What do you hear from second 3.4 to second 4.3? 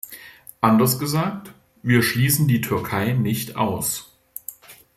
aus.